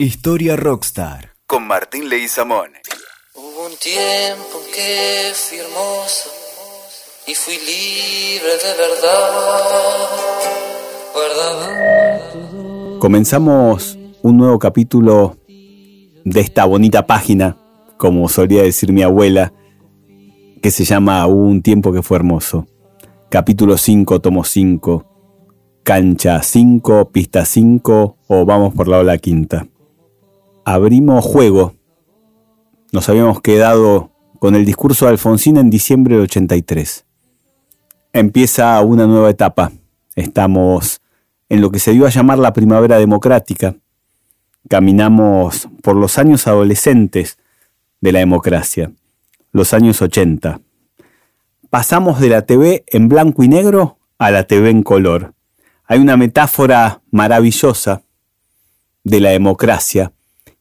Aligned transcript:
Historia 0.00 0.54
Rockstar 0.54 1.32
con 1.48 1.66
Martín 1.66 2.08
Leguizamón. 2.08 2.68
Hubo 3.34 3.66
un 3.66 3.76
tiempo 3.82 4.60
que 4.72 5.32
fui 5.34 5.58
hermoso 5.58 6.30
y 7.26 7.34
fui 7.34 7.54
libre 7.54 8.52
de 8.62 8.76
verdad. 8.78 9.80
Comenzamos 13.00 13.98
un 14.22 14.36
nuevo 14.36 14.60
capítulo 14.60 15.36
de 16.24 16.40
esta 16.42 16.64
bonita 16.64 17.04
página, 17.04 17.56
como 17.96 18.28
solía 18.28 18.62
decir 18.62 18.92
mi 18.92 19.02
abuela, 19.02 19.52
que 20.62 20.70
se 20.70 20.84
llama 20.84 21.26
Hubo 21.26 21.42
un 21.42 21.60
tiempo 21.60 21.92
que 21.92 22.04
fue 22.04 22.18
hermoso. 22.18 22.68
Capítulo 23.30 23.76
5, 23.76 24.20
tomo 24.20 24.44
5, 24.44 25.80
cancha 25.82 26.40
5, 26.40 27.10
pista 27.10 27.44
5 27.44 28.18
o 28.28 28.44
vamos 28.44 28.74
por 28.74 28.86
la 28.86 28.98
ola 28.98 29.18
quinta 29.18 29.66
abrimos 30.74 31.24
juego. 31.24 31.74
Nos 32.92 33.08
habíamos 33.08 33.40
quedado 33.40 34.10
con 34.38 34.54
el 34.54 34.66
discurso 34.66 35.06
de 35.06 35.12
Alfonsín 35.12 35.56
en 35.56 35.70
diciembre 35.70 36.16
del 36.16 36.24
83. 36.24 37.06
Empieza 38.12 38.80
una 38.82 39.06
nueva 39.06 39.30
etapa. 39.30 39.72
Estamos 40.14 41.00
en 41.48 41.62
lo 41.62 41.70
que 41.70 41.78
se 41.78 41.92
dio 41.92 42.06
a 42.06 42.10
llamar 42.10 42.38
la 42.38 42.52
primavera 42.52 42.98
democrática. 42.98 43.76
Caminamos 44.68 45.68
por 45.82 45.96
los 45.96 46.18
años 46.18 46.46
adolescentes 46.46 47.38
de 48.02 48.12
la 48.12 48.18
democracia, 48.18 48.92
los 49.52 49.72
años 49.72 50.02
80. 50.02 50.60
Pasamos 51.70 52.20
de 52.20 52.28
la 52.28 52.42
TV 52.42 52.84
en 52.88 53.08
blanco 53.08 53.42
y 53.42 53.48
negro 53.48 53.98
a 54.18 54.30
la 54.30 54.44
TV 54.44 54.68
en 54.68 54.82
color. 54.82 55.32
Hay 55.86 55.98
una 55.98 56.18
metáfora 56.18 57.00
maravillosa 57.10 58.02
de 59.04 59.20
la 59.20 59.30
democracia 59.30 60.12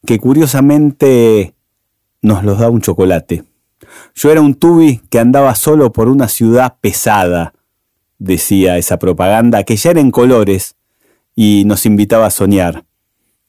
que 0.05 0.19
curiosamente 0.19 1.53
nos 2.21 2.43
los 2.43 2.59
da 2.59 2.69
un 2.69 2.81
chocolate. 2.81 3.43
Yo 4.15 4.31
era 4.31 4.41
un 4.41 4.55
tubi 4.55 5.01
que 5.09 5.19
andaba 5.19 5.55
solo 5.55 5.91
por 5.91 6.09
una 6.09 6.27
ciudad 6.27 6.75
pesada, 6.81 7.53
decía 8.17 8.77
esa 8.77 8.97
propaganda, 8.97 9.63
que 9.63 9.75
ya 9.75 9.91
era 9.91 9.99
en 9.99 10.11
colores 10.11 10.75
y 11.35 11.63
nos 11.65 11.85
invitaba 11.85 12.25
a 12.25 12.31
soñar. 12.31 12.83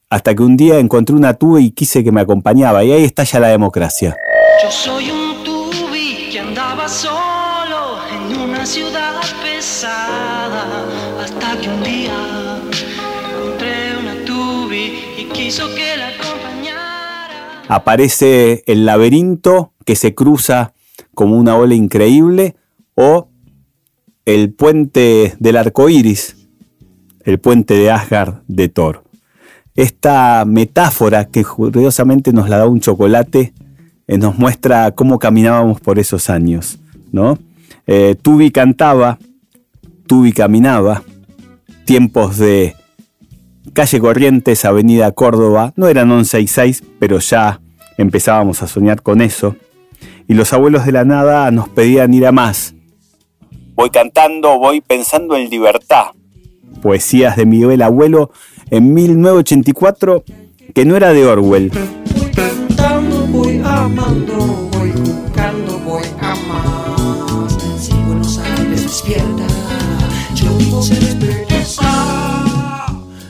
Hasta 0.09 0.33
que 0.35 0.43
un 0.43 0.57
día 0.57 0.79
encontré 0.79 1.15
una 1.15 1.33
tubi 1.33 1.65
y 1.65 1.71
quise 1.71 2.03
que 2.03 2.11
me 2.11 2.21
acompañaba, 2.21 2.83
y 2.83 2.91
ahí 2.91 3.03
está 3.03 3.23
ya 3.23 3.39
la 3.39 3.49
democracia. 3.49 4.15
Yo 4.63 4.71
soy 4.71 5.09
un 5.11 5.43
tubi 5.43 6.29
que 6.31 6.39
andaba 6.39 6.87
solo 6.87 7.99
en 8.11 8.37
una 8.37 8.65
ciudad 8.65 9.21
pesada, 9.43 10.85
hasta 11.23 11.59
que 11.59 11.69
un 11.69 11.83
día 11.83 12.59
encontré 13.33 13.97
una 13.97 14.25
tubi 14.25 14.99
y 15.17 15.25
quiso 15.25 15.73
que 15.75 15.97
la 15.97 16.28
aparece 17.69 18.63
el 18.65 18.85
laberinto 18.85 19.73
que 19.85 19.95
se 19.95 20.15
cruza 20.15 20.73
como 21.13 21.37
una 21.37 21.55
ola 21.55 21.75
increíble 21.75 22.55
o 22.95 23.29
el 24.25 24.51
puente 24.51 25.35
del 25.39 25.55
arco 25.55 25.87
iris, 25.87 26.35
el 27.23 27.39
puente 27.39 27.75
de 27.75 27.91
Asgard 27.91 28.41
de 28.47 28.69
Thor. 28.69 29.03
Esta 29.75 30.43
metáfora 30.45 31.25
que 31.25 31.45
curiosamente 31.45 32.33
nos 32.33 32.49
la 32.49 32.57
da 32.57 32.67
un 32.67 32.81
chocolate 32.81 33.53
eh, 34.07 34.17
nos 34.17 34.37
muestra 34.37 34.91
cómo 34.91 35.19
caminábamos 35.19 35.79
por 35.79 35.99
esos 35.99 36.31
años. 36.31 36.79
¿no? 37.11 37.37
Eh, 37.85 38.15
Tubi 38.19 38.49
cantaba, 38.49 39.19
Tubi 40.07 40.31
caminaba, 40.31 41.03
tiempos 41.85 42.39
de 42.39 42.75
Calle 43.79 44.01
Corrientes, 44.01 44.65
Avenida 44.65 45.09
Córdoba, 45.13 45.71
no 45.77 45.87
eran 45.87 46.11
11 46.11 46.41
y 46.41 46.47
6, 46.47 46.83
pero 46.99 47.19
ya 47.19 47.61
empezábamos 47.97 48.61
a 48.61 48.67
soñar 48.67 49.01
con 49.01 49.21
eso. 49.21 49.55
Y 50.27 50.33
los 50.33 50.51
abuelos 50.51 50.85
de 50.85 50.91
la 50.91 51.05
nada 51.05 51.49
nos 51.51 51.69
pedían 51.69 52.13
ir 52.13 52.25
a 52.25 52.33
más. 52.33 52.75
Voy 53.75 53.89
cantando, 53.89 54.59
voy 54.59 54.81
pensando 54.81 55.37
en 55.37 55.49
libertad. 55.49 56.07
Poesías 56.81 57.37
de 57.37 57.45
Miguel 57.45 57.81
Abuelo 57.81 58.31
en 58.69 58.93
1984, 58.93 60.25
que 60.75 60.83
no 60.83 60.97
era 60.97 61.13
de 61.13 61.25
Orwell. 61.25 61.71
Voy 63.31 63.61
amando, 63.63 64.69
voy 64.73 64.91
voy 65.85 66.03
a 66.19 66.35
más. 66.35 67.53
Si 67.81 67.93
Buenos 67.93 68.39
Aires 68.39 68.83
despierta, 68.83 69.47
yo 70.35 70.81
se 70.81 71.08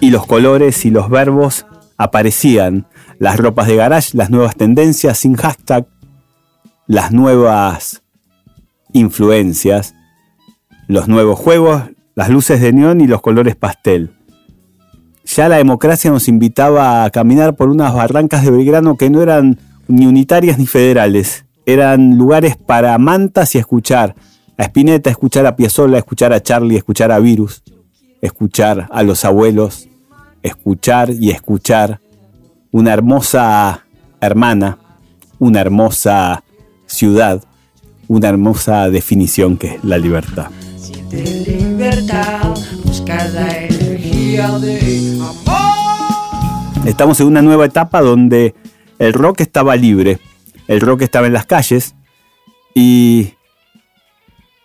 y 0.09 0.11
los 0.11 0.25
colores 0.25 0.85
y 0.85 0.89
los 0.89 1.07
verbos 1.07 1.67
aparecían. 1.95 2.87
Las 3.19 3.37
ropas 3.37 3.67
de 3.67 3.75
garage, 3.75 4.17
las 4.17 4.31
nuevas 4.31 4.55
tendencias 4.55 5.19
sin 5.19 5.35
hashtag, 5.35 5.85
las 6.87 7.11
nuevas 7.11 8.01
influencias, 8.91 9.93
los 10.87 11.07
nuevos 11.07 11.37
juegos, 11.37 11.83
las 12.15 12.29
luces 12.29 12.59
de 12.59 12.73
neón 12.73 13.01
y 13.01 13.07
los 13.07 13.21
colores 13.21 13.55
pastel. 13.55 14.09
Ya 15.25 15.47
la 15.47 15.57
democracia 15.57 16.09
nos 16.09 16.27
invitaba 16.27 17.03
a 17.03 17.11
caminar 17.11 17.55
por 17.55 17.69
unas 17.69 17.93
barrancas 17.93 18.43
de 18.43 18.49
Belgrano 18.49 18.97
que 18.97 19.11
no 19.11 19.21
eran 19.21 19.59
ni 19.87 20.07
unitarias 20.07 20.57
ni 20.57 20.65
federales. 20.65 21.45
Eran 21.67 22.17
lugares 22.17 22.57
para 22.57 22.97
mantas 22.97 23.53
y 23.53 23.59
escuchar 23.59 24.15
a 24.57 24.63
Spinetta, 24.63 25.11
escuchar 25.11 25.45
a 25.45 25.55
Piazzolla, 25.55 25.99
escuchar 25.99 26.33
a 26.33 26.41
Charlie, 26.41 26.77
escuchar 26.77 27.11
a 27.11 27.19
Virus, 27.19 27.61
escuchar 28.21 28.87
a 28.89 29.03
los 29.03 29.23
abuelos, 29.23 29.88
escuchar 30.43 31.09
y 31.11 31.31
escuchar 31.31 31.99
una 32.71 32.93
hermosa 32.93 33.85
hermana, 34.21 34.77
una 35.39 35.61
hermosa 35.61 36.43
ciudad, 36.85 37.43
una 38.07 38.29
hermosa 38.29 38.89
definición 38.89 39.57
que 39.57 39.75
es 39.75 39.83
la 39.83 39.97
libertad. 39.97 40.47
Estamos 46.85 47.19
en 47.19 47.27
una 47.27 47.41
nueva 47.41 47.65
etapa 47.65 48.01
donde 48.01 48.55
el 48.99 49.13
rock 49.13 49.41
estaba 49.41 49.75
libre, 49.75 50.19
el 50.67 50.81
rock 50.81 51.03
estaba 51.03 51.27
en 51.27 51.33
las 51.33 51.45
calles 51.45 51.95
y 52.75 53.33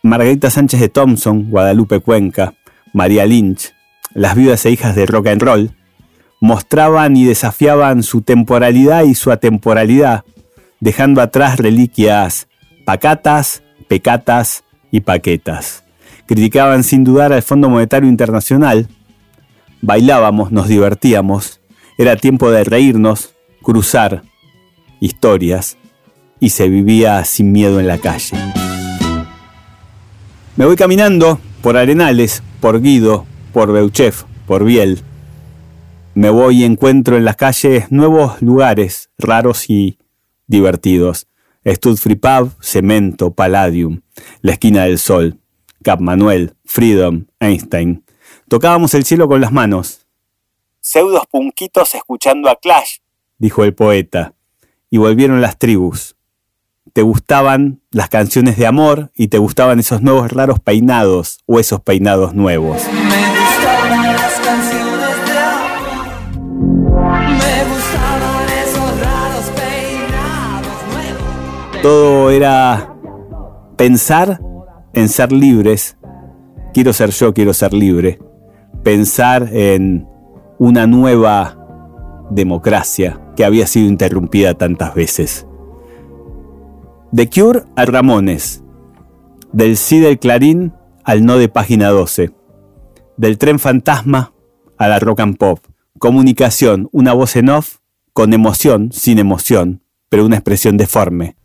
Margarita 0.03 0.51
Sánchez 0.51 0.81
de 0.81 0.89
Thompson, 0.89 1.51
Guadalupe 1.51 2.01
Cuenca, 2.01 2.55
María 2.93 3.25
Lynch, 3.27 3.73
las 4.15 4.35
viudas 4.35 4.65
e 4.65 4.71
hijas 4.71 4.95
de 4.95 5.07
rock 5.07 5.27
and 5.27 5.43
roll, 5.43 5.71
mostraban 6.41 7.17
y 7.17 7.25
desafiaban 7.25 8.03
su 8.03 8.23
temporalidad 8.23 9.05
y 9.05 9.15
su 9.15 9.31
atemporalidad, 9.31 10.25
dejando 10.81 11.21
atrás 11.21 11.59
reliquias 11.59 12.49
pacatas, 12.85 13.63
pecatas 13.89 14.65
y 14.91 15.01
paquetas. 15.01 15.85
Criticaban 16.27 16.85
sin 16.85 17.05
dudar 17.05 17.33
al 17.33 17.43
Fondo 17.43 17.69
Monetario 17.69 18.09
Internacional, 18.09 18.89
bailábamos, 19.83 20.53
nos 20.53 20.69
divertíamos, 20.69 21.61
era 21.99 22.17
tiempo 22.17 22.51
de 22.51 22.65
reírnos, 22.65 23.35
cruzar 23.63 24.23
historias 25.01 25.77
y 26.41 26.51
se 26.51 26.69
vivía 26.69 27.25
sin 27.25 27.53
miedo 27.53 27.81
en 27.81 27.89
la 27.89 27.99
calle. 27.99 28.37
Me 30.57 30.67
voy 30.67 30.77
caminando 30.77 31.41
por 31.63 31.77
Arenales, 31.77 32.43
por 32.61 32.81
Guido, 32.81 33.27
por 33.55 33.73
Beuchef, 33.73 34.25
por 34.49 34.65
Biel. 34.65 35.01
Me 36.15 36.29
voy 36.29 36.63
y 36.63 36.65
encuentro 36.65 37.17
en 37.17 37.25
las 37.25 37.37
calles 37.37 37.91
nuevos 37.93 38.43
lugares 38.43 39.11
raros 39.17 39.71
y 39.71 39.99
divertidos. 40.49 41.29
Stud 41.65 41.97
Free 41.97 42.17
Pub, 42.17 42.51
Cemento, 42.61 43.33
Palladium, 43.33 44.01
La 44.43 44.53
Esquina 44.53 44.85
del 44.85 44.99
Sol, 44.99 45.39
Cap 45.85 46.01
Manuel, 46.01 46.55
Freedom, 46.65 47.27
Einstein. 47.39 48.05
Tocábamos 48.49 48.93
el 48.95 49.05
cielo 49.05 49.29
con 49.29 49.41
las 49.41 49.53
manos. 49.53 50.07
Pseudos 50.81 51.23
punquitos 51.31 51.95
escuchando 51.95 52.51
a 52.51 52.57
Clash, 52.57 52.99
dijo 53.39 53.63
el 53.63 53.73
poeta, 53.73 54.35
y 54.91 54.99
volvieron 54.99 55.41
las 55.41 55.59
tribus. 55.59 56.17
Te 56.93 57.03
gustaban 57.03 57.81
las 57.91 58.09
canciones 58.09 58.57
de 58.57 58.67
amor 58.67 59.13
y 59.15 59.29
te 59.29 59.39
gustaban 59.39 59.79
esos 59.79 60.03
nuevos 60.03 60.33
raros 60.33 60.59
peinados 60.59 61.39
o 61.47 61.61
esos 61.61 61.81
peinados 61.81 62.35
nuevos. 62.35 62.83
Todo 71.85 72.31
era 72.31 72.97
pensar 73.77 74.41
en 74.95 75.11
ser 75.11 75.33
libres. 75.33 75.99
Quiero 76.73 76.95
ser 76.95 77.11
yo, 77.11 77.35
quiero 77.35 77.53
ser 77.53 77.75
libre. 77.75 78.19
Pensar 78.83 79.51
en 79.53 80.09
una 80.59 80.87
nueva 80.87 81.59
democracia 82.31 83.21
que 83.37 83.45
había 83.45 83.67
sido 83.67 83.87
interrumpida 83.87 84.55
tantas 84.55 84.95
veces. 84.95 85.47
De 87.13 87.29
Cure 87.29 87.65
a 87.77 87.85
Ramones. 87.85 88.65
Del 89.53 89.77
sí 89.77 90.01
del 90.01 90.19
Clarín 90.19 90.73
al 91.05 91.27
no 91.27 91.37
de 91.37 91.51
página 91.51 91.91
12. 91.91 92.31
Del 93.19 93.37
tren 93.37 93.59
fantasma 93.59 94.33
a 94.79 94.89
la 94.89 95.01
rock 95.01 95.21
and 95.21 95.37
pop. 95.37 95.59
Comunicación, 95.99 96.89
una 96.93 97.13
voz 97.13 97.37
en 97.37 97.51
off 97.51 97.77
con 98.15 98.33
emoción, 98.33 98.89
sin 98.91 99.19
emoción, 99.19 99.83
pero 100.09 100.25
una 100.25 100.37
expresión 100.37 100.79
deforme. 100.79 101.37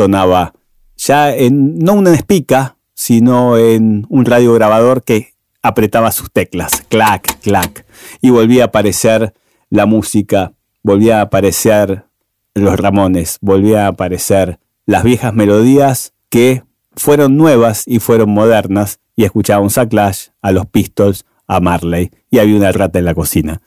Sonaba 0.00 0.54
ya 0.96 1.36
en, 1.36 1.78
no 1.78 1.92
una 1.92 2.14
espica, 2.14 2.78
sino 2.94 3.58
en 3.58 4.06
un 4.08 4.24
radiograbador 4.24 5.04
que 5.04 5.34
apretaba 5.62 6.10
sus 6.10 6.32
teclas, 6.32 6.86
clac, 6.88 7.38
clac, 7.42 7.84
y 8.22 8.30
volvía 8.30 8.62
a 8.62 8.66
aparecer 8.68 9.34
la 9.68 9.84
música, 9.84 10.54
volvía 10.82 11.18
a 11.18 11.24
aparecer 11.24 12.06
los 12.54 12.80
Ramones, 12.80 13.36
volvía 13.42 13.84
a 13.84 13.88
aparecer 13.88 14.58
las 14.86 15.04
viejas 15.04 15.34
melodías 15.34 16.14
que 16.30 16.64
fueron 16.96 17.36
nuevas 17.36 17.82
y 17.86 17.98
fueron 17.98 18.30
modernas, 18.30 19.00
y 19.16 19.24
escuchábamos 19.24 19.76
a 19.76 19.86
Clash, 19.86 20.28
a 20.40 20.50
los 20.50 20.64
Pistols, 20.64 21.26
a 21.46 21.60
Marley, 21.60 22.10
y 22.30 22.38
había 22.38 22.56
una 22.56 22.72
rata 22.72 22.98
en 22.98 23.04
la 23.04 23.14
cocina. 23.14 23.60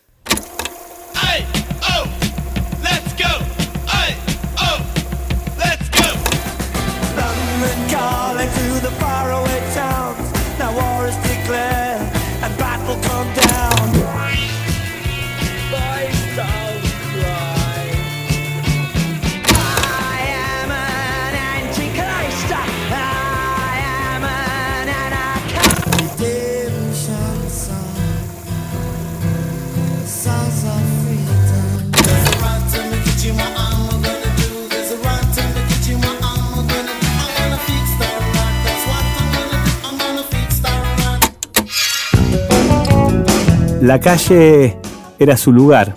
La 43.84 44.00
calle 44.00 44.78
era 45.20 45.36
su 45.36 45.52
lugar. 45.52 45.94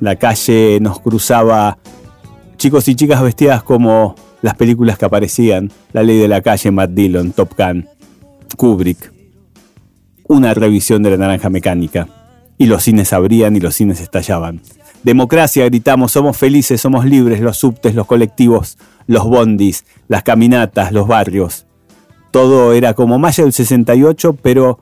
La 0.00 0.16
calle 0.16 0.76
nos 0.82 1.00
cruzaba 1.00 1.78
chicos 2.58 2.88
y 2.88 2.94
chicas 2.94 3.22
vestidas 3.22 3.62
como 3.62 4.14
las 4.42 4.54
películas 4.54 4.98
que 4.98 5.06
aparecían. 5.06 5.72
La 5.94 6.02
ley 6.02 6.18
de 6.18 6.28
la 6.28 6.42
calle, 6.42 6.70
Matt 6.70 6.90
Dillon, 6.90 7.32
Top 7.32 7.54
Gun, 7.56 7.88
Kubrick. 8.54 9.14
Una 10.28 10.52
revisión 10.52 11.02
de 11.02 11.08
la 11.12 11.16
naranja 11.16 11.48
mecánica. 11.48 12.06
Y 12.58 12.66
los 12.66 12.82
cines 12.82 13.14
abrían 13.14 13.56
y 13.56 13.60
los 13.60 13.76
cines 13.76 14.02
estallaban. 14.02 14.60
Democracia, 15.02 15.64
gritamos, 15.64 16.12
somos 16.12 16.36
felices, 16.36 16.82
somos 16.82 17.06
libres, 17.06 17.40
los 17.40 17.56
subtes, 17.56 17.94
los 17.94 18.06
colectivos, 18.06 18.76
los 19.06 19.24
bondis, 19.24 19.86
las 20.08 20.22
caminatas, 20.22 20.92
los 20.92 21.08
barrios. 21.08 21.64
Todo 22.30 22.74
era 22.74 22.92
como 22.92 23.18
mayo 23.18 23.44
del 23.44 23.54
68, 23.54 24.36
pero 24.42 24.80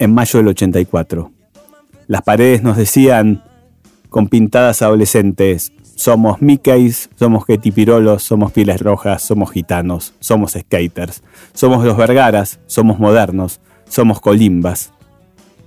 en 0.00 0.14
mayo 0.14 0.38
del 0.38 0.48
84. 0.48 1.30
Las 2.08 2.22
paredes 2.22 2.62
nos 2.62 2.76
decían, 2.76 3.44
con 4.08 4.28
pintadas 4.28 4.82
adolescentes, 4.82 5.72
somos 5.94 6.40
Mickeys, 6.40 7.10
somos 7.16 7.44
Getipirolos, 7.44 8.22
somos 8.22 8.50
pieles 8.50 8.80
rojas, 8.80 9.22
somos 9.22 9.52
gitanos, 9.52 10.14
somos 10.18 10.52
skaters, 10.52 11.22
somos 11.52 11.84
los 11.84 11.98
Vergaras, 11.98 12.58
somos 12.66 12.98
modernos, 12.98 13.60
somos 13.88 14.20
colimbas. 14.20 14.92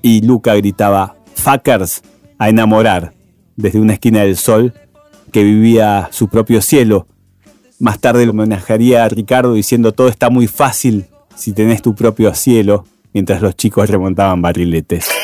Y 0.02 0.22
Luca 0.22 0.56
gritaba, 0.56 1.16
fuckers, 1.36 2.02
a 2.40 2.50
enamorar, 2.50 3.14
desde 3.56 3.80
una 3.80 3.94
esquina 3.94 4.24
del 4.24 4.36
sol, 4.36 4.74
que 5.32 5.44
vivía 5.44 6.10
su 6.12 6.28
propio 6.28 6.62
cielo. 6.62 7.06
Más 7.80 8.00
tarde 8.00 8.26
lo 8.26 8.32
homenajearía 8.32 9.06
a 9.06 9.10
Ricardo 9.10 9.54
diciendo, 9.54 9.92
todo 9.92 10.08
está 10.08 10.32
muy 10.32 10.48
fácil 10.48 11.06
si 11.36 11.54
tenés 11.54 11.84
tu 11.84 11.94
propio 11.94 12.34
cielo, 12.34 12.86
mientras 13.14 13.42
los 13.42 13.56
chicos 13.56 13.90
remontaban 13.90 14.42
barriletes. 14.42 15.06
Todo 15.06 15.16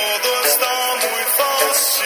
está 0.46 0.70
muy 1.02 1.24
fácil. 1.38 2.06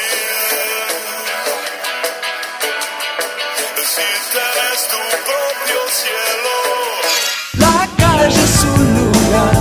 Si 3.86 4.08
tienes 4.32 4.82
tu 4.90 5.02
propio 5.28 5.80
cielo. 6.00 6.54
La 7.60 7.88
calle 7.98 8.28
es 8.28 8.50
su 8.50 8.74
lugar, 8.98 9.54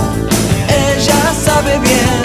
ella 0.69 1.21
sabe 1.43 1.73
bien. 1.79 2.23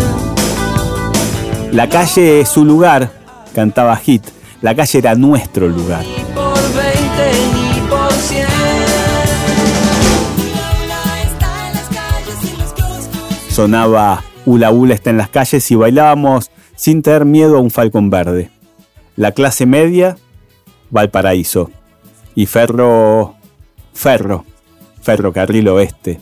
La 1.73 1.89
calle 1.89 2.41
es 2.41 2.49
su 2.49 2.65
lugar, 2.65 3.11
cantaba 3.55 3.97
Hit. 3.97 4.25
La 4.63 4.75
calle 4.75 4.99
era 4.99 5.15
nuestro 5.15 5.69
lugar. 5.69 6.05
Sonaba 13.59 14.23
Ula 14.47 14.71
Ula 14.71 14.95
está 14.95 15.11
en 15.11 15.17
las 15.17 15.31
calles 15.31 15.69
y 15.73 15.75
bailábamos 15.75 16.53
sin 16.77 17.03
tener 17.03 17.25
miedo 17.25 17.57
a 17.57 17.61
un 17.61 17.73
falcón 17.73 18.09
verde. 18.09 18.53
La 19.17 19.33
clase 19.33 19.67
media, 19.67 20.17
Valparaíso. 20.91 21.69
Y 22.37 22.47
Ferro. 22.47 23.35
Ferro. 23.93 24.45
Ferrocarril 25.03 25.67
Oeste. 25.71 26.21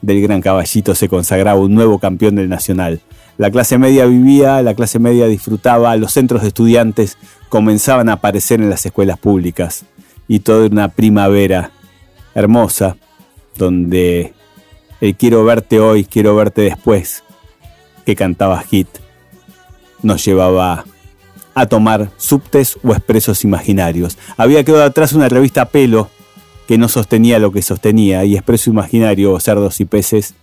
Del 0.00 0.22
Gran 0.22 0.40
Caballito 0.40 0.94
se 0.94 1.08
consagraba 1.08 1.58
un 1.58 1.74
nuevo 1.74 1.98
campeón 1.98 2.36
del 2.36 2.48
Nacional. 2.48 3.00
La 3.36 3.50
clase 3.50 3.78
media 3.78 4.06
vivía, 4.06 4.62
la 4.62 4.74
clase 4.74 5.00
media 5.00 5.26
disfrutaba, 5.26 5.96
los 5.96 6.12
centros 6.12 6.42
de 6.42 6.48
estudiantes 6.48 7.18
comenzaban 7.48 8.08
a 8.08 8.12
aparecer 8.12 8.60
en 8.60 8.70
las 8.70 8.86
escuelas 8.86 9.18
públicas. 9.18 9.86
Y 10.28 10.38
todo 10.38 10.64
era 10.64 10.72
una 10.72 10.88
primavera 10.90 11.72
hermosa, 12.36 12.96
donde 13.56 14.35
el 15.00 15.16
quiero 15.16 15.44
verte 15.44 15.80
hoy, 15.80 16.04
quiero 16.04 16.34
verte 16.34 16.62
después, 16.62 17.22
que 18.04 18.16
cantaba 18.16 18.60
Hit, 18.62 18.88
nos 20.02 20.24
llevaba 20.24 20.84
a 21.54 21.66
tomar 21.66 22.10
subtes 22.16 22.78
o 22.82 22.92
expresos 22.92 23.44
imaginarios. 23.44 24.18
Había 24.36 24.64
quedado 24.64 24.84
atrás 24.84 25.12
una 25.12 25.28
revista 25.28 25.66
Pelo 25.66 26.10
que 26.66 26.78
no 26.78 26.88
sostenía 26.88 27.38
lo 27.38 27.52
que 27.52 27.62
sostenía 27.62 28.24
y 28.24 28.34
Expreso 28.34 28.70
Imaginario 28.70 29.38
Cerdos 29.40 29.80
y 29.80 29.84
Peces 29.84 30.34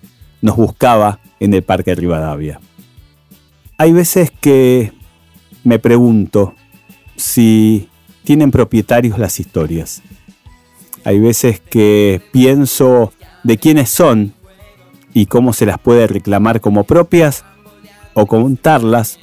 nos 0.42 0.56
buscaba 0.56 1.20
en 1.40 1.54
el 1.54 1.64
Parque 1.64 1.96
Rivadavia. 1.96 2.60
Hay 3.78 3.92
veces 3.92 4.32
que 4.32 4.94
me 5.64 5.80
pregunto 5.80 6.56
si 7.16 7.90
tienen 8.24 8.52
propietarios 8.52 9.20
las 9.20 9.40
historias. 9.40 10.02
Hay 11.04 11.20
veces 11.20 11.60
que 11.60 12.22
pienso 12.32 13.14
de 13.44 13.58
quiénes 13.58 13.90
son 13.90 14.34
y 15.14 15.28
cómo 15.28 15.54
se 15.54 15.66
las 15.66 15.80
puede 15.80 16.08
reclamar 16.08 16.62
como 16.62 16.84
propias 16.84 17.44
o 18.14 18.26
contarlas 18.26 19.20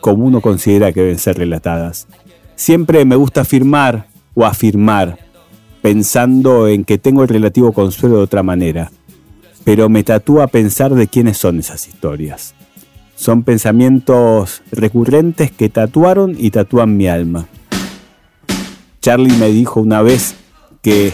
como 0.00 0.24
uno 0.24 0.40
considera 0.40 0.92
que 0.92 1.00
deben 1.00 1.18
ser 1.18 1.38
relatadas. 1.38 2.06
Siempre 2.56 3.04
me 3.04 3.16
gusta 3.16 3.42
afirmar 3.42 4.06
o 4.34 4.44
afirmar 4.44 5.18
pensando 5.80 6.68
en 6.68 6.84
que 6.84 6.98
tengo 6.98 7.22
el 7.22 7.28
relativo 7.28 7.72
consuelo 7.72 8.16
de 8.16 8.22
otra 8.22 8.42
manera, 8.42 8.90
pero 9.64 9.88
me 9.88 10.02
tatúa 10.02 10.46
pensar 10.46 10.94
de 10.94 11.08
quiénes 11.08 11.36
son 11.36 11.58
esas 11.58 11.88
historias. 11.88 12.54
Son 13.16 13.42
pensamientos 13.42 14.62
recurrentes 14.72 15.50
que 15.52 15.68
tatuaron 15.68 16.34
y 16.38 16.50
tatúan 16.50 16.96
mi 16.96 17.06
alma. 17.06 17.46
Charlie 19.00 19.36
me 19.36 19.48
dijo 19.48 19.80
una 19.80 20.00
vez 20.00 20.34
que 20.82 21.12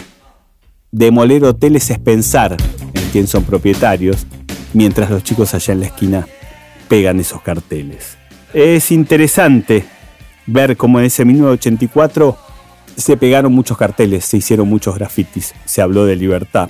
demoler 0.91 1.43
hoteles 1.43 1.89
es 1.89 1.99
pensar 1.99 2.55
en 2.79 2.80
quién 3.11 3.27
son 3.27 3.43
propietarios, 3.43 4.25
mientras 4.73 5.09
los 5.09 5.23
chicos 5.23 5.53
allá 5.53 5.73
en 5.73 5.79
la 5.81 5.85
esquina 5.87 6.27
pegan 6.87 7.19
esos 7.19 7.41
carteles. 7.41 8.17
Es 8.53 8.91
interesante 8.91 9.85
ver 10.45 10.77
cómo 10.77 10.99
en 10.99 11.05
ese 11.05 11.25
1984 11.25 12.37
se 12.97 13.17
pegaron 13.17 13.53
muchos 13.53 13.77
carteles, 13.77 14.25
se 14.25 14.37
hicieron 14.37 14.67
muchos 14.67 14.95
grafitis, 14.95 15.53
se 15.65 15.81
habló 15.81 16.05
de 16.05 16.15
libertad. 16.15 16.69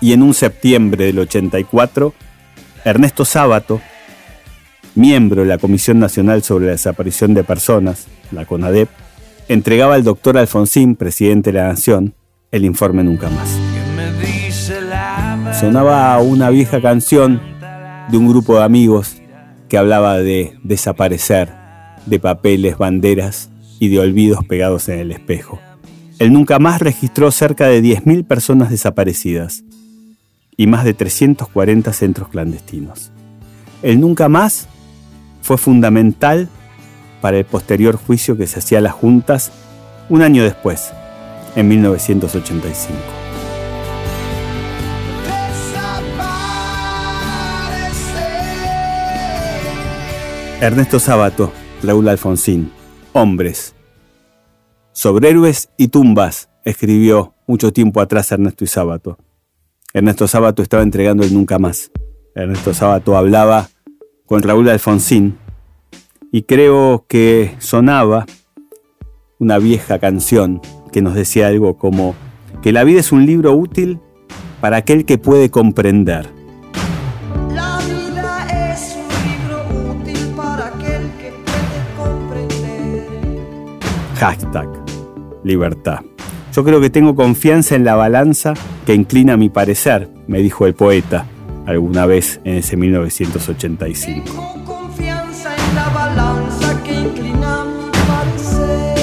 Y 0.00 0.12
en 0.12 0.22
un 0.22 0.34
septiembre 0.34 1.06
del 1.06 1.18
84, 1.18 2.14
Ernesto 2.84 3.24
Sábato, 3.24 3.80
miembro 4.94 5.42
de 5.42 5.48
la 5.48 5.58
Comisión 5.58 5.98
Nacional 5.98 6.42
sobre 6.42 6.66
la 6.66 6.72
Desaparición 6.72 7.34
de 7.34 7.44
Personas, 7.44 8.06
la 8.32 8.46
CONADEP, 8.46 8.88
entregaba 9.48 9.94
al 9.94 10.04
doctor 10.04 10.38
Alfonsín, 10.38 10.96
presidente 10.96 11.52
de 11.52 11.58
la 11.58 11.68
Nación, 11.68 12.14
el 12.50 12.64
informe 12.64 13.04
Nunca 13.04 13.28
Más. 13.28 13.69
Sonaba 15.52 16.18
una 16.20 16.48
vieja 16.48 16.80
canción 16.80 17.40
de 18.10 18.16
un 18.16 18.28
grupo 18.28 18.56
de 18.56 18.64
amigos 18.64 19.20
que 19.68 19.76
hablaba 19.76 20.18
de 20.18 20.56
desaparecer, 20.62 21.50
de 22.06 22.18
papeles, 22.18 22.78
banderas 22.78 23.50
y 23.78 23.88
de 23.88 23.98
olvidos 23.98 24.44
pegados 24.44 24.88
en 24.88 25.00
el 25.00 25.12
espejo. 25.12 25.58
El 26.18 26.32
Nunca 26.32 26.58
Más 26.58 26.80
registró 26.80 27.30
cerca 27.30 27.66
de 27.66 27.82
10.000 27.82 28.26
personas 28.26 28.70
desaparecidas 28.70 29.64
y 30.56 30.66
más 30.66 30.84
de 30.84 30.94
340 30.94 31.92
centros 31.92 32.28
clandestinos. 32.28 33.10
El 33.82 34.00
Nunca 34.00 34.28
Más 34.28 34.68
fue 35.42 35.58
fundamental 35.58 36.48
para 37.20 37.38
el 37.38 37.44
posterior 37.44 37.96
juicio 37.96 38.36
que 38.36 38.46
se 38.46 38.60
hacía 38.60 38.78
a 38.78 38.82
las 38.82 38.92
juntas 38.92 39.52
un 40.08 40.22
año 40.22 40.42
después, 40.42 40.90
en 41.54 41.68
1985. 41.68 43.19
Ernesto 50.62 50.98
Sábato, 50.98 51.50
Raúl 51.82 52.06
Alfonsín, 52.06 52.70
Hombres. 53.14 53.74
Sobre 54.92 55.30
héroes 55.30 55.70
y 55.78 55.88
tumbas, 55.88 56.50
escribió 56.66 57.32
mucho 57.46 57.72
tiempo 57.72 58.02
atrás 58.02 58.30
Ernesto 58.30 58.64
y 58.64 58.66
Sábato. 58.66 59.16
Ernesto 59.94 60.28
Sábato 60.28 60.62
estaba 60.62 60.82
entregando 60.82 61.22
el 61.24 61.32
Nunca 61.32 61.58
Más. 61.58 61.90
Ernesto 62.34 62.74
Sábato 62.74 63.16
hablaba 63.16 63.70
con 64.26 64.42
Raúl 64.42 64.68
Alfonsín 64.68 65.38
y 66.30 66.42
creo 66.42 67.06
que 67.08 67.54
sonaba 67.58 68.26
una 69.38 69.56
vieja 69.56 69.98
canción 69.98 70.60
que 70.92 71.00
nos 71.00 71.14
decía 71.14 71.46
algo 71.46 71.78
como 71.78 72.14
que 72.60 72.72
la 72.72 72.84
vida 72.84 73.00
es 73.00 73.12
un 73.12 73.24
libro 73.24 73.54
útil 73.54 73.98
para 74.60 74.76
aquel 74.76 75.06
que 75.06 75.16
puede 75.16 75.50
comprender. 75.50 76.39
Hashtag 84.20 84.68
libertad. 85.44 86.00
Yo 86.52 86.62
creo 86.62 86.78
que 86.78 86.90
tengo 86.90 87.14
confianza 87.14 87.74
en 87.74 87.86
la 87.86 87.94
balanza 87.94 88.52
que 88.84 88.94
inclina 88.94 89.38
mi 89.38 89.48
parecer, 89.48 90.10
me 90.26 90.40
dijo 90.40 90.66
el 90.66 90.74
poeta 90.74 91.24
alguna 91.64 92.04
vez 92.04 92.38
en 92.44 92.56
ese 92.56 92.76
1985. 92.76 94.24
Tengo 94.26 94.64
confianza 94.66 95.56
en 95.56 95.74
la 95.74 95.88
balanza 95.88 96.82
que 96.82 97.00
inclina 97.00 97.64
mi 97.64 97.90
parecer. 98.06 98.98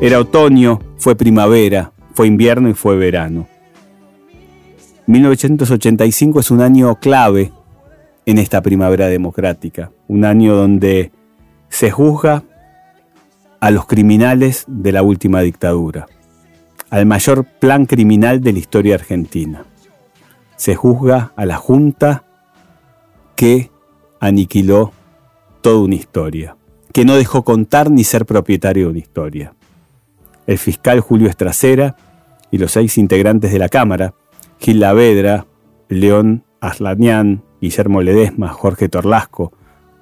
Era 0.00 0.18
otoño, 0.18 0.80
fue 0.96 1.16
primavera, 1.16 1.92
fue 2.14 2.28
invierno 2.28 2.70
y 2.70 2.72
fue 2.72 2.96
verano. 2.96 3.46
1985 5.06 6.40
es 6.40 6.50
un 6.50 6.62
año 6.62 6.94
clave 6.98 7.52
en 8.24 8.38
esta 8.38 8.62
primavera 8.62 9.08
democrática, 9.08 9.90
un 10.08 10.24
año 10.24 10.56
donde 10.56 11.12
se 11.68 11.90
juzga 11.90 12.42
a 13.60 13.70
los 13.70 13.86
criminales 13.86 14.64
de 14.66 14.92
la 14.92 15.02
última 15.02 15.40
dictadura, 15.40 16.06
al 16.90 17.06
mayor 17.06 17.44
plan 17.44 17.86
criminal 17.86 18.40
de 18.40 18.52
la 18.52 18.58
historia 18.58 18.94
argentina. 18.94 19.64
Se 20.56 20.74
juzga 20.74 21.32
a 21.36 21.44
la 21.46 21.56
Junta 21.56 22.24
que 23.34 23.70
aniquiló 24.20 24.92
toda 25.60 25.82
una 25.82 25.94
historia, 25.94 26.56
que 26.92 27.04
no 27.04 27.16
dejó 27.16 27.44
contar 27.44 27.90
ni 27.90 28.04
ser 28.04 28.24
propietario 28.24 28.86
de 28.86 28.90
una 28.90 28.98
historia. 28.98 29.54
El 30.46 30.58
fiscal 30.58 31.00
Julio 31.00 31.28
Estracera 31.28 31.96
y 32.50 32.58
los 32.58 32.72
seis 32.72 32.98
integrantes 32.98 33.52
de 33.52 33.58
la 33.58 33.68
Cámara, 33.68 34.14
Gil 34.58 34.80
Lavedra, 34.80 35.46
León 35.88 36.44
Aslanián, 36.60 37.42
Guillermo 37.60 38.02
Ledesma, 38.02 38.48
Jorge 38.48 38.88
Torlasco, 38.88 39.52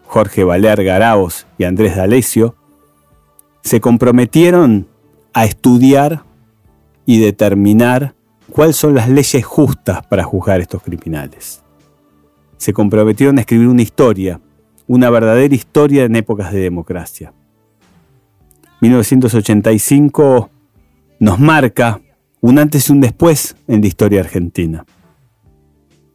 Jorge 0.04 0.44
Valer 0.44 0.84
Garaos 0.84 1.46
y 1.58 1.64
Andrés 1.64 1.96
D'Alessio, 1.96 2.54
se 3.64 3.80
comprometieron 3.80 4.86
a 5.32 5.46
estudiar 5.46 6.22
y 7.06 7.18
determinar 7.18 8.14
cuáles 8.50 8.76
son 8.76 8.94
las 8.94 9.08
leyes 9.08 9.44
justas 9.44 10.06
para 10.06 10.22
juzgar 10.22 10.60
a 10.60 10.62
estos 10.62 10.82
criminales. 10.82 11.62
Se 12.58 12.72
comprometieron 12.72 13.38
a 13.38 13.40
escribir 13.40 13.68
una 13.68 13.82
historia, 13.82 14.40
una 14.86 15.08
verdadera 15.10 15.54
historia 15.54 16.04
en 16.04 16.14
épocas 16.14 16.52
de 16.52 16.60
democracia. 16.60 17.32
1985 18.80 20.50
nos 21.20 21.40
marca 21.40 22.00
un 22.40 22.58
antes 22.58 22.90
y 22.90 22.92
un 22.92 23.00
después 23.00 23.56
en 23.66 23.80
la 23.80 23.86
historia 23.86 24.20
argentina. 24.20 24.84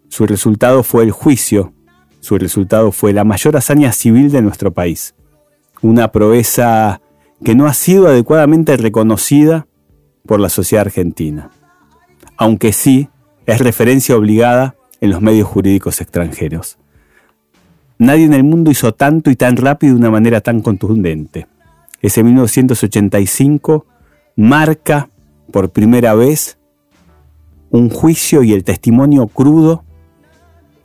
Su 0.07 0.27
resultado 0.27 0.83
fue 0.83 1.03
el 1.03 1.11
juicio, 1.11 1.73
su 2.19 2.37
resultado 2.37 2.91
fue 2.91 3.11
la 3.11 3.23
mayor 3.23 3.57
hazaña 3.57 3.91
civil 3.91 4.31
de 4.31 4.43
nuestro 4.43 4.71
país, 4.71 5.15
una 5.81 6.11
proeza 6.11 7.01
que 7.43 7.55
no 7.55 7.67
ha 7.67 7.73
sido 7.73 8.07
adecuadamente 8.07 8.75
reconocida 8.77 9.67
por 10.25 10.39
la 10.39 10.49
sociedad 10.49 10.85
argentina, 10.85 11.49
aunque 12.37 12.73
sí 12.73 13.09
es 13.45 13.59
referencia 13.59 14.15
obligada 14.15 14.75
en 15.01 15.11
los 15.11 15.21
medios 15.21 15.47
jurídicos 15.47 16.01
extranjeros. 16.01 16.77
Nadie 17.97 18.25
en 18.25 18.33
el 18.33 18.43
mundo 18.43 18.71
hizo 18.71 18.93
tanto 18.93 19.29
y 19.29 19.35
tan 19.35 19.57
rápido 19.57 19.93
de 19.93 19.99
una 19.99 20.11
manera 20.11 20.41
tan 20.41 20.61
contundente. 20.61 21.47
Ese 22.01 22.23
1985 22.23 23.85
marca 24.35 25.09
por 25.51 25.71
primera 25.71 26.13
vez 26.13 26.57
un 27.71 27.89
juicio 27.89 28.43
y 28.43 28.53
el 28.53 28.63
testimonio 28.63 29.27
crudo 29.27 29.83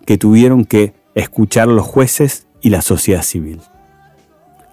que 0.07 0.19
tuvieron 0.19 0.65
que 0.65 0.93
escuchar 1.15 1.69
los 1.69 1.87
jueces 1.87 2.47
y 2.61 2.71
la 2.71 2.83
sociedad 2.83 3.23
civil. 3.23 3.61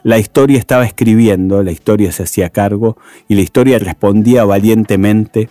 La 0.04 0.18
historia 0.18 0.58
estaba 0.58 0.86
escribiendo, 0.86 1.62
la 1.62 1.72
historia 1.72 2.12
se 2.12 2.24
hacía 2.24 2.50
cargo 2.50 2.98
y 3.28 3.36
la 3.36 3.42
historia 3.42 3.78
respondía 3.78 4.46
valientemente 4.46 5.50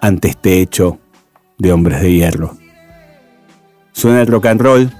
ante 0.00 0.28
este 0.28 0.60
hecho 0.60 0.98
de 1.56 1.72
hombres 1.72 2.02
de 2.02 2.12
hierro. 2.12 2.56
Suena 3.92 4.20
el 4.20 4.26
rock 4.26 4.46
and 4.46 4.60
roll, 4.60 4.90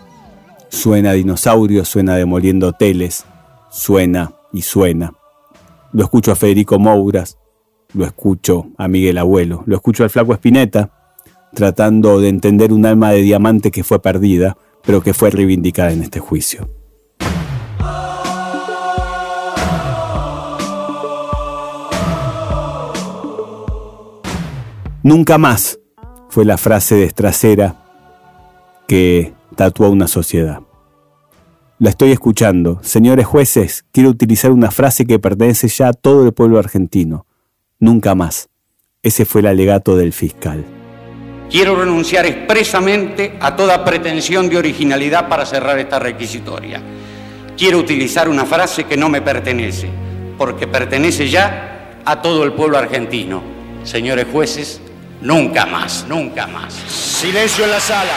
suena 0.71 1.13
dinosaurio, 1.13 1.85
suena 1.85 2.17
demoliendo 2.17 2.69
hoteles, 2.69 3.25
suena 3.71 4.33
y 4.53 4.63
suena. 4.63 5.13
Lo 5.93 6.05
escucho 6.05 6.33
a 6.33 6.37
Federico 6.37 6.79
Mouras, 6.79 7.37
lo 7.93 8.07
escucho 8.07 8.69
a 8.79 8.89
Miguel 8.89 9.19
Abuelo, 9.19 9.63
lo 9.67 9.77
escucho 9.77 10.05
al 10.05 10.11
flaco 10.11 10.33
Espineta, 10.33 10.91
tratando 11.53 12.19
de 12.21 12.29
entender 12.29 12.73
un 12.73 12.87
alma 12.87 13.11
de 13.11 13.21
diamante 13.21 13.71
que 13.71 13.85
fue 13.85 14.01
perdida, 14.01 14.57
pero 14.83 15.03
que 15.03 15.13
fue 15.13 15.31
reivindicada 15.31 15.93
en 15.93 16.03
este 16.03 16.19
juicio. 16.19 16.82
Nunca 25.05 25.37
más 25.37 25.81
fue 26.29 26.45
la 26.45 26.57
frase 26.57 26.95
de 26.95 27.05
Estracera 27.05 27.75
que 28.87 29.33
tatuó 29.57 29.91
una 29.91 30.07
sociedad. 30.07 30.61
La 31.81 31.91
estoy 31.91 32.13
escuchando. 32.13 32.79
Señores 32.85 33.27
jueces, 33.27 33.85
quiero 33.91 34.11
utilizar 34.11 34.53
una 34.53 34.71
frase 34.71 35.05
que 35.05 35.19
pertenece 35.19 35.67
ya 35.67 35.89
a 35.89 35.93
todo 35.93 36.25
el 36.25 36.33
pueblo 36.33 36.61
argentino. 36.61 37.27
Nunca 37.81 38.15
más. 38.15 38.49
Ese 39.03 39.25
fue 39.25 39.41
el 39.41 39.49
alegato 39.49 39.97
del 39.97 40.13
fiscal. 40.13 40.65
Quiero 41.51 41.75
renunciar 41.75 42.25
expresamente 42.25 43.37
a 43.41 43.57
toda 43.57 43.85
pretensión 43.85 44.49
de 44.49 44.59
originalidad 44.59 45.29
para 45.29 45.45
cerrar 45.45 45.81
esta 45.81 45.99
requisitoria. 45.99 46.81
Quiero 47.59 47.79
utilizar 47.79 48.29
una 48.29 48.45
frase 48.45 48.85
que 48.85 48.97
no 48.97 49.09
me 49.09 49.21
pertenece, 49.21 49.89
porque 50.39 50.69
pertenece 50.69 51.29
ya 51.29 51.99
a 52.05 52.23
todo 52.23 52.45
el 52.45 52.53
pueblo 52.53 52.79
argentino. 52.79 53.43
Señores 53.83 54.27
jueces, 54.31 54.81
nunca 55.23 55.67
más, 55.67 56.05
nunca 56.09 56.47
más. 56.47 56.75
Silencio 56.75 57.65
en 57.65 57.71
la 57.71 57.81
sala. 57.81 58.13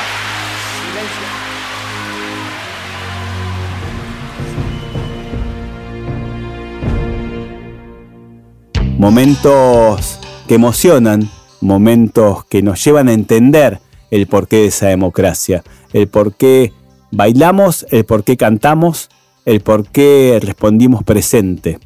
Momentos 8.97 10.19
que 10.47 10.55
emocionan, 10.55 11.29
momentos 11.61 12.45
que 12.45 12.61
nos 12.61 12.83
llevan 12.83 13.07
a 13.07 13.13
entender 13.13 13.79
el 14.09 14.27
porqué 14.27 14.57
de 14.57 14.67
esa 14.67 14.87
democracia, 14.87 15.63
el 15.93 16.07
por 16.07 16.33
qué 16.33 16.71
bailamos, 17.11 17.85
el 17.91 18.05
por 18.05 18.23
qué 18.23 18.37
cantamos, 18.37 19.09
el 19.45 19.61
por 19.61 19.87
qué 19.87 20.39
respondimos 20.41 21.03
presente. 21.03 21.79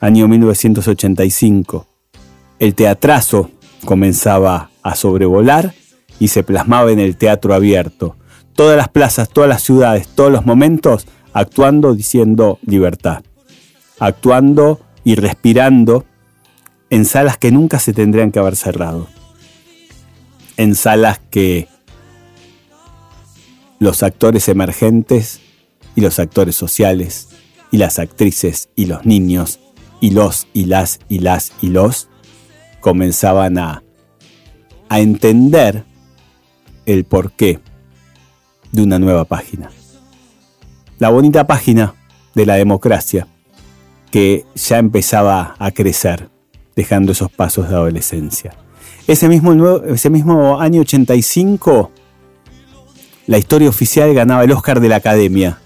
Año 0.00 0.28
1985. 0.28 1.86
El 2.58 2.74
teatrazo 2.74 3.50
comenzaba 3.84 4.70
a 4.82 4.94
sobrevolar 4.94 5.74
y 6.18 6.28
se 6.28 6.42
plasmaba 6.42 6.90
en 6.92 6.98
el 6.98 7.16
teatro 7.16 7.54
abierto. 7.54 8.16
Todas 8.54 8.76
las 8.76 8.88
plazas, 8.88 9.28
todas 9.28 9.48
las 9.48 9.62
ciudades, 9.62 10.08
todos 10.08 10.32
los 10.32 10.46
momentos 10.46 11.06
actuando 11.32 11.94
diciendo 11.94 12.58
libertad. 12.64 13.22
Actuando 13.98 14.80
y 15.04 15.14
respirando 15.14 16.04
en 16.90 17.04
salas 17.04 17.36
que 17.36 17.50
nunca 17.50 17.78
se 17.78 17.92
tendrían 17.92 18.32
que 18.32 18.38
haber 18.38 18.56
cerrado. 18.56 19.08
En 20.56 20.74
salas 20.74 21.20
que 21.30 21.68
los 23.78 24.02
actores 24.02 24.48
emergentes 24.48 25.40
y 25.94 26.00
los 26.00 26.18
actores 26.18 26.56
sociales 26.56 27.28
y 27.70 27.78
las 27.78 27.98
actrices 27.98 28.68
y 28.74 28.86
los 28.86 29.04
niños 29.04 29.60
y 30.00 30.10
los 30.10 30.46
y 30.52 30.66
las 30.66 31.00
y 31.08 31.18
las 31.18 31.52
y 31.60 31.68
los 31.68 32.08
comenzaban 32.86 33.58
a, 33.58 33.82
a 34.88 35.00
entender 35.00 35.82
el 36.86 37.04
porqué 37.04 37.58
de 38.70 38.82
una 38.84 39.00
nueva 39.00 39.24
página. 39.24 39.70
La 41.00 41.08
bonita 41.08 41.48
página 41.48 41.96
de 42.36 42.46
la 42.46 42.54
democracia 42.54 43.26
que 44.12 44.44
ya 44.54 44.78
empezaba 44.78 45.56
a 45.58 45.72
crecer, 45.72 46.30
dejando 46.76 47.10
esos 47.10 47.28
pasos 47.28 47.68
de 47.68 47.74
adolescencia. 47.74 48.54
Ese 49.08 49.28
mismo, 49.28 49.82
ese 49.86 50.08
mismo 50.08 50.60
año 50.60 50.82
85, 50.82 51.90
la 53.26 53.38
historia 53.38 53.68
oficial 53.68 54.14
ganaba 54.14 54.44
el 54.44 54.52
Oscar 54.52 54.78
de 54.78 54.90
la 54.90 54.96
Academia. 54.96 55.58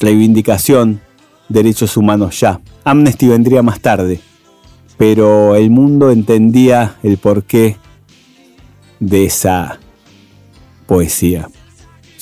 Reivindicación, 0.00 1.02
derechos 1.50 1.94
humanos 1.98 2.40
ya. 2.40 2.62
Amnesty 2.84 3.28
vendría 3.28 3.62
más 3.62 3.80
tarde, 3.80 4.22
pero 4.96 5.56
el 5.56 5.70
mundo 5.70 6.10
entendía 6.10 6.96
el 7.02 7.18
porqué 7.18 7.76
de 9.00 9.26
esa 9.26 9.78
poesía. 10.86 11.48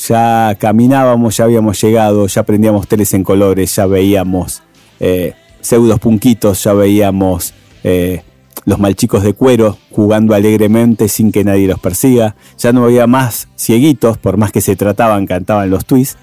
Ya 0.08 0.56
caminábamos, 0.58 1.36
ya 1.36 1.44
habíamos 1.44 1.80
llegado, 1.80 2.26
ya 2.26 2.42
prendíamos 2.42 2.88
teles 2.88 3.14
en 3.14 3.22
colores, 3.22 3.74
ya 3.76 3.86
veíamos 3.86 4.62
eh, 5.00 5.34
pseudos 5.60 6.00
punquitos, 6.00 6.62
ya 6.64 6.72
veíamos 6.72 7.54
eh, 7.84 8.22
los 8.64 8.78
malchicos 8.78 9.22
de 9.22 9.34
cuero 9.34 9.78
jugando 9.90 10.34
alegremente 10.34 11.08
sin 11.08 11.30
que 11.32 11.44
nadie 11.44 11.68
los 11.68 11.78
persiga, 11.78 12.34
ya 12.58 12.72
no 12.72 12.84
había 12.84 13.06
más 13.06 13.48
cieguitos, 13.56 14.18
por 14.18 14.36
más 14.36 14.52
que 14.52 14.60
se 14.60 14.76
trataban, 14.76 15.26
cantaban 15.26 15.70
los 15.70 15.84
twists, 15.84 16.18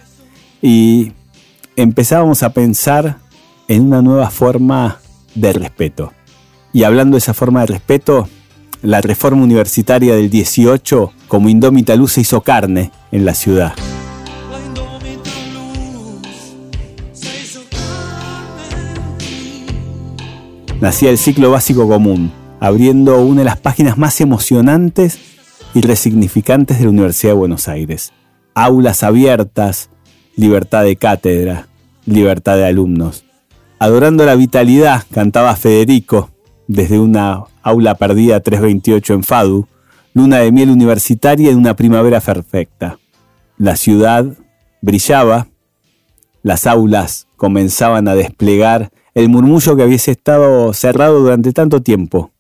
y 0.62 1.13
empezábamos 1.75 2.43
a 2.43 2.53
pensar 2.53 3.17
en 3.67 3.84
una 3.84 4.01
nueva 4.01 4.29
forma 4.29 5.00
de 5.34 5.53
respeto. 5.53 6.12
Y 6.74 6.84
hablando 6.84 7.16
de 7.16 7.20
esa 7.20 7.34
forma 7.34 7.62
de 7.62 7.68
respeto, 7.68 8.30
la 8.82 9.01
reforma 9.01 9.44
universitaria 9.44 10.16
del 10.16 10.30
18 10.30 11.12
como 11.28 11.50
indómita 11.50 11.96
luz 11.96 12.13
se 12.13 12.22
hizo 12.22 12.42
carne 12.42 12.92
en 13.12 13.25
la 13.25 13.34
ciudad. 13.34 13.74
Nacía 20.80 21.12
el 21.12 21.20
ciclo 21.20 21.51
básico 21.51 21.88
común, 21.88 22.32
abriendo 22.60 23.22
una 23.22 23.42
de 23.42 23.46
las 23.46 23.60
páginas 23.60 24.00
más 24.00 24.20
emocionantes 24.20 25.20
y 25.75 25.82
resignificantes 25.82 26.80
de 26.80 26.86
la 26.86 26.90
Universidad 26.90 27.34
de 27.34 27.38
Buenos 27.38 27.68
Aires. 27.68 28.13
Aulas 28.56 29.04
abiertas, 29.04 29.90
libertad 30.36 30.84
de 30.84 30.96
cátedra, 30.96 31.68
libertad 32.06 32.56
de 32.56 32.66
alumnos. 32.66 33.25
Adorando 33.78 34.25
la 34.25 34.34
vitalidad, 34.36 35.04
cantaba 35.12 35.56
Federico 35.56 36.31
desde 36.72 37.00
una 37.00 37.44
aula 37.63 37.96
perdida 37.96 38.40
328 38.40 39.13
en 39.13 39.24
Fadu, 39.24 39.68
luna 40.13 40.38
de 40.38 40.54
miel 40.54 40.70
universitaria 40.70 41.51
en 41.51 41.58
una 41.58 41.75
primavera 41.75 42.22
perfecta. 42.22 42.98
La 43.58 43.75
ciudad 43.75 44.25
brillaba, 44.82 45.48
las 46.44 46.68
aulas 46.68 47.28
comenzaban 47.36 48.08
a 48.08 48.16
desplegar 48.16 48.92
el 49.13 49.28
murmullo 49.28 49.75
que 49.75 49.84
había 49.84 49.98
estado 49.98 50.72
cerrado 50.74 51.20
durante 51.20 51.51
tanto 51.51 51.82
tiempo. 51.82 52.32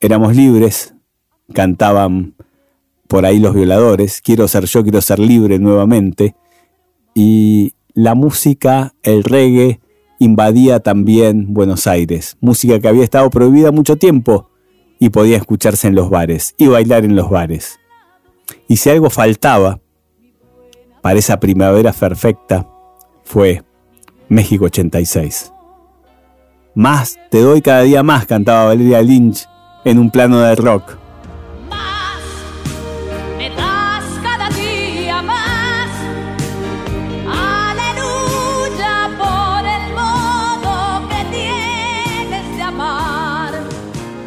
Éramos 0.00 0.36
libres, 0.36 0.94
cantaban 1.52 2.34
por 3.08 3.26
ahí 3.26 3.40
los 3.40 3.52
violadores, 3.52 4.20
quiero 4.20 4.46
ser 4.46 4.66
yo, 4.66 4.84
quiero 4.84 5.00
ser 5.00 5.18
libre 5.18 5.58
nuevamente, 5.58 6.36
y 7.14 7.74
la 7.94 8.14
música, 8.14 8.94
el 9.02 9.24
reggae, 9.24 9.80
invadía 10.22 10.80
también 10.80 11.52
Buenos 11.52 11.86
Aires, 11.86 12.36
música 12.40 12.78
que 12.78 12.88
había 12.88 13.02
estado 13.02 13.28
prohibida 13.28 13.72
mucho 13.72 13.96
tiempo 13.96 14.50
y 15.00 15.10
podía 15.10 15.36
escucharse 15.36 15.88
en 15.88 15.96
los 15.96 16.10
bares 16.10 16.54
y 16.58 16.68
bailar 16.68 17.04
en 17.04 17.16
los 17.16 17.28
bares. 17.28 17.80
Y 18.68 18.76
si 18.76 18.88
algo 18.90 19.10
faltaba 19.10 19.80
para 21.00 21.18
esa 21.18 21.40
primavera 21.40 21.92
perfecta, 21.92 22.68
fue 23.24 23.64
México 24.28 24.66
86. 24.66 25.52
Más, 26.74 27.18
te 27.30 27.40
doy 27.40 27.60
cada 27.60 27.82
día 27.82 28.02
más, 28.04 28.26
cantaba 28.26 28.66
Valeria 28.66 29.02
Lynch 29.02 29.48
en 29.84 29.98
un 29.98 30.10
plano 30.10 30.38
de 30.38 30.54
rock. 30.54 31.01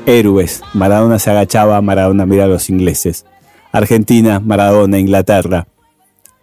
Héroes, 0.08 0.62
Maradona 0.74 1.18
se 1.18 1.32
agachaba, 1.32 1.82
Maradona 1.82 2.28
mira 2.28 2.44
a 2.44 2.48
los 2.48 2.70
ingleses. 2.70 3.26
Argentina, 3.72 4.40
Maradona, 4.40 5.00
Inglaterra. 5.00 5.68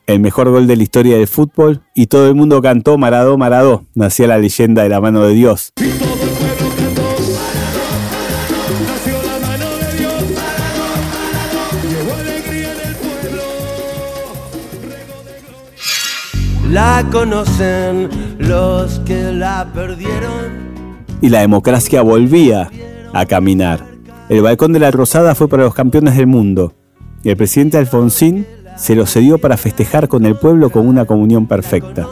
El 0.07 0.19
mejor 0.19 0.51
gol 0.51 0.67
de 0.67 0.75
la 0.77 0.83
historia 0.83 1.17
del 1.17 1.29
fútbol 1.29 1.81
y 1.95 2.09
todo 2.09 2.27
el 2.29 2.35
mundo 2.35 2.61
cantó 2.61 2.99
Maradó, 2.99 3.39
Maradó. 3.39 3.85
Nacía 3.95 4.27
la 4.27 4.39
leyenda 4.39 4.83
de 4.83 4.89
la 4.89 5.01
mano 5.01 5.23
de 5.23 5.35
Dios. 5.35 5.73
Y 5.77 5.91
todo 5.91 6.13
el 6.25 6.31
pueblo 6.31 6.77
cantó. 6.77 7.03
Nació 8.89 9.23
la 9.23 9.39
mano 9.47 9.71
de 9.79 9.97
Dios. 9.97 10.25
Llevó 11.89 12.15
alegría 12.15 12.73
en 12.73 12.81
el 12.89 12.97
pueblo. 12.97 13.43
La 16.73 17.07
conocen 17.13 18.09
los 18.39 18.99
que 19.07 19.33
la 19.33 19.71
perdieron. 19.73 20.73
y 21.21 21.29
la 21.29 21.41
democracia 21.43 22.03
volvía 22.03 22.69
a 23.13 23.27
caminar. 23.27 23.85
El 24.29 24.43
balcón 24.43 24.73
de 24.73 24.81
la 24.81 24.91
Rosada 24.91 25.35
fue 25.35 25.49
para 25.49 25.65
los 25.65 25.75
campeones 25.75 26.17
del 26.17 26.27
mundo 26.27 26.75
y 27.23 27.31
el 27.31 27.37
presidente 27.37 27.79
Alfonsín 27.79 28.47
se 28.77 28.95
lo 28.95 29.07
cedió 29.07 29.39
para 29.39 29.57
festejar 29.57 30.09
con 30.09 30.27
el 30.27 30.37
pueblo 30.37 30.71
con 30.71 30.87
una 30.87 31.05
comunión 31.05 31.47
perfecta. 31.47 32.09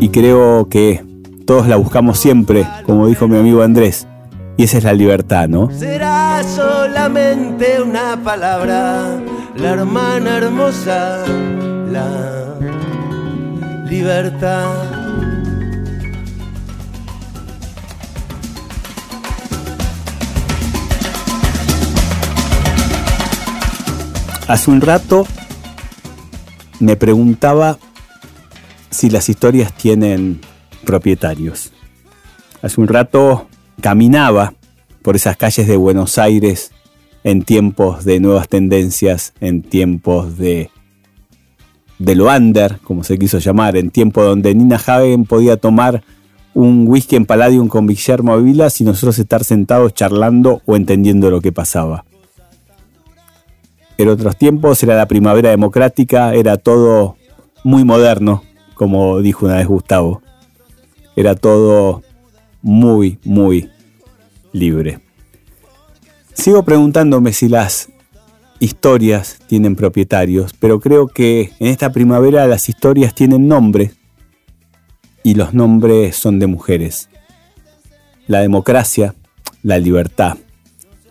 Y 0.00 0.08
creo 0.08 0.68
que 0.68 1.04
todos 1.46 1.66
la 1.66 1.76
buscamos 1.76 2.18
siempre, 2.18 2.66
como 2.84 3.06
dijo 3.06 3.28
mi 3.28 3.38
amigo 3.38 3.62
Andrés, 3.62 4.06
y 4.56 4.64
esa 4.64 4.78
es 4.78 4.84
la 4.84 4.94
libertad, 4.94 5.48
¿no? 5.48 5.70
Será 5.70 6.42
solamente 6.42 7.82
una 7.82 8.16
palabra. 8.22 9.18
La 9.56 9.70
hermana 9.70 10.38
hermosa. 10.38 11.24
La 11.90 12.54
libertad. 13.88 14.95
Hace 24.48 24.70
un 24.70 24.80
rato 24.80 25.26
me 26.78 26.94
preguntaba 26.94 27.78
si 28.90 29.10
las 29.10 29.28
historias 29.28 29.72
tienen 29.76 30.40
propietarios. 30.84 31.72
Hace 32.62 32.80
un 32.80 32.86
rato 32.86 33.48
caminaba 33.80 34.54
por 35.02 35.16
esas 35.16 35.36
calles 35.36 35.66
de 35.66 35.76
Buenos 35.76 36.18
Aires 36.18 36.70
en 37.24 37.42
tiempos 37.42 38.04
de 38.04 38.20
nuevas 38.20 38.48
tendencias, 38.48 39.32
en 39.40 39.62
tiempos 39.62 40.38
de 40.38 40.70
de 41.98 42.14
lo 42.14 42.28
como 42.84 43.02
se 43.02 43.18
quiso 43.18 43.38
llamar, 43.38 43.76
en 43.76 43.90
tiempo 43.90 44.22
donde 44.22 44.54
Nina 44.54 44.76
Hagen 44.76 45.24
podía 45.24 45.56
tomar 45.56 46.04
un 46.54 46.86
whisky 46.86 47.16
en 47.16 47.26
Palladium 47.26 47.66
con 47.66 47.86
Guillermo 47.88 48.38
Vilas 48.38 48.80
y 48.80 48.84
nosotros 48.84 49.18
estar 49.18 49.42
sentados 49.42 49.92
charlando 49.92 50.62
o 50.66 50.76
entendiendo 50.76 51.30
lo 51.30 51.40
que 51.40 51.52
pasaba. 51.52 52.04
En 53.98 54.08
otros 54.08 54.36
tiempos 54.36 54.82
era 54.82 54.94
la 54.94 55.08
primavera 55.08 55.50
democrática, 55.50 56.34
era 56.34 56.58
todo 56.58 57.16
muy 57.64 57.84
moderno, 57.84 58.42
como 58.74 59.20
dijo 59.20 59.46
una 59.46 59.56
vez 59.56 59.66
Gustavo. 59.66 60.22
Era 61.16 61.34
todo 61.34 62.02
muy, 62.60 63.18
muy 63.24 63.70
libre. 64.52 65.00
Sigo 66.34 66.62
preguntándome 66.62 67.32
si 67.32 67.48
las 67.48 67.88
historias 68.60 69.38
tienen 69.46 69.76
propietarios, 69.76 70.52
pero 70.58 70.80
creo 70.80 71.08
que 71.08 71.52
en 71.58 71.68
esta 71.68 71.90
primavera 71.92 72.46
las 72.46 72.68
historias 72.68 73.14
tienen 73.14 73.48
nombre 73.48 73.92
y 75.22 75.34
los 75.34 75.54
nombres 75.54 76.16
son 76.16 76.38
de 76.38 76.46
mujeres. 76.46 77.08
La 78.26 78.40
democracia, 78.40 79.14
la 79.62 79.78
libertad, 79.78 80.36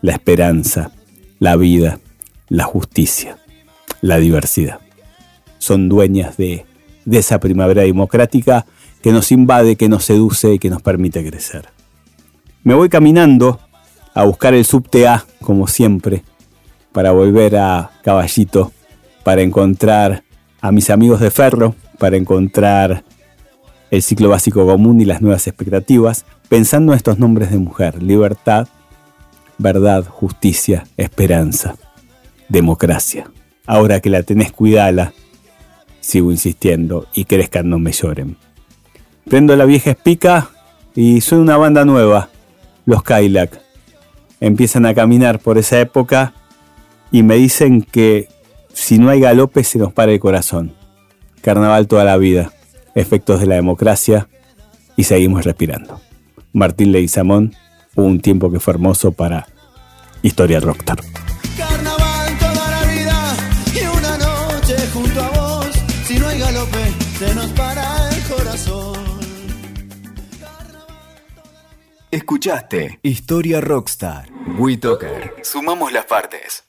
la 0.01 0.13
esperanza, 0.13 0.91
la 1.39 1.55
vida, 1.55 1.99
la 2.47 2.63
justicia, 2.63 3.37
la 4.01 4.17
diversidad. 4.17 4.79
Son 5.57 5.89
dueñas 5.89 6.37
de, 6.37 6.65
esa 7.11 7.39
primavera 7.39 7.83
democrática 7.83 8.65
que 9.01 9.11
nos 9.11 9.31
invade, 9.31 9.75
que 9.75 9.89
nos 9.89 10.05
seduce 10.05 10.53
y 10.53 10.59
que 10.59 10.69
nos 10.69 10.81
permite 10.81 11.27
crecer. 11.27 11.69
Me 12.63 12.73
voy 12.73 12.89
caminando 12.89 13.59
a 14.13 14.23
buscar 14.23 14.53
el 14.53 14.65
subte 14.65 15.07
A, 15.07 15.25
como 15.41 15.67
siempre, 15.67 16.23
para 16.91 17.11
volver 17.11 17.57
a 17.57 17.91
Caballito, 18.03 18.71
para 19.23 19.41
encontrar 19.41 20.23
a 20.61 20.71
mis 20.71 20.89
amigos 20.89 21.19
de 21.19 21.29
Ferro 21.29 21.75
para 21.97 22.17
encontrar 22.17 23.03
el 23.91 24.01
ciclo 24.01 24.29
básico 24.29 24.65
común 24.65 24.99
y 25.01 25.05
las 25.05 25.21
nuevas 25.21 25.47
expectativas, 25.47 26.25
pensando 26.49 26.91
en 26.91 26.97
estos 26.97 27.19
nombres 27.19 27.51
de 27.51 27.57
mujer, 27.57 28.01
libertad, 28.01 28.67
verdad, 29.57 30.05
justicia, 30.05 30.85
esperanza, 30.97 31.75
democracia. 32.49 33.29
Ahora 33.65 33.99
que 33.99 34.09
la 34.09 34.23
tenés, 34.23 34.51
cuidala, 34.51 35.13
sigo 35.99 36.31
insistiendo, 36.31 37.07
y 37.13 37.25
crezcan, 37.25 37.69
no 37.69 37.79
me 37.79 37.91
lloren. 37.91 38.37
Prendo 39.27 39.55
la 39.55 39.65
vieja 39.65 39.91
espica 39.91 40.49
y 40.93 41.21
soy 41.21 41.39
una 41.39 41.57
banda 41.57 41.83
nueva, 41.83 42.29
los 42.85 43.03
Kylac. 43.03 43.59
Empiezan 44.39 44.85
a 44.85 44.93
caminar 44.93 45.39
por 45.39 45.57
esa 45.57 45.79
época 45.79 46.33
y 47.11 47.23
me 47.23 47.35
dicen 47.35 47.81
que 47.81 48.29
si 48.73 48.99
no 48.99 49.09
hay 49.09 49.19
galope 49.19 49.63
se 49.63 49.79
nos 49.79 49.93
para 49.93 50.11
el 50.11 50.19
corazón. 50.19 50.73
Carnaval 51.41 51.87
toda 51.87 52.03
la 52.03 52.17
vida, 52.17 52.51
efectos 52.93 53.39
de 53.39 53.47
la 53.47 53.55
democracia 53.55 54.27
y 54.95 55.03
seguimos 55.03 55.43
respirando. 55.43 56.01
Martín 56.53 56.91
Leguizamón, 56.91 57.55
un 57.95 58.19
tiempo 58.19 58.51
que 58.51 58.59
fue 58.59 58.73
hermoso 58.73 59.11
para 59.11 59.47
Historia 60.21 60.59
Rockstar. 60.59 60.99
Escuchaste 72.15 72.97
Historia 73.03 73.59
Rockstar. 73.59 74.29
WeToker. 74.57 75.33
Sumamos 75.43 75.91
las 75.91 76.05
partes. 76.05 76.63